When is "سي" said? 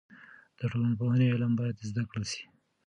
2.31-2.43